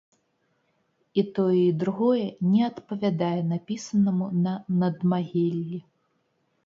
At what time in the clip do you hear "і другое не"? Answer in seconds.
1.65-2.63